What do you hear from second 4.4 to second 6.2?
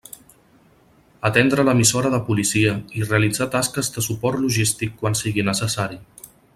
logístic quan sigui necessari.